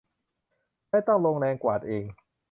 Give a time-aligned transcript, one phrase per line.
[0.89, 2.05] ไม่ต้องลงแรงกวาดเอง